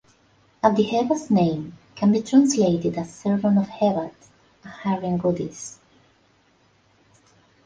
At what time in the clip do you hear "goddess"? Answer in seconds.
5.19-5.77